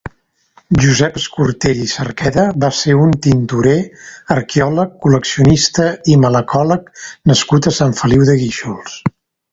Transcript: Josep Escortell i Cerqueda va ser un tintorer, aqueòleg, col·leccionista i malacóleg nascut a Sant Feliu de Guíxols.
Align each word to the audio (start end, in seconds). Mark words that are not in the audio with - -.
Josep 0.83 1.19
Escortell 1.19 1.81
i 1.83 1.89
Cerqueda 1.91 2.45
va 2.63 2.71
ser 2.79 2.95
un 3.01 3.13
tintorer, 3.27 3.75
aqueòleg, 4.37 4.95
col·leccionista 5.07 5.89
i 6.15 6.19
malacóleg 6.27 6.89
nascut 7.33 7.69
a 7.73 7.79
Sant 7.83 7.99
Feliu 8.01 8.29
de 8.33 8.41
Guíxols. 8.43 8.99